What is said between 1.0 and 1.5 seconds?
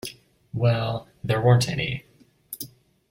there